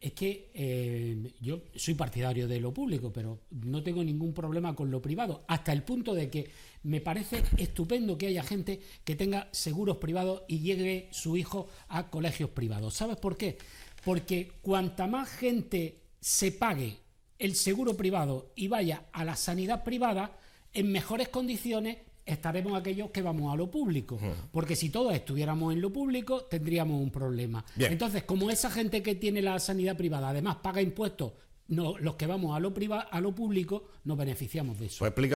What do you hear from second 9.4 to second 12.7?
seguros privados y llegue su hijo a colegios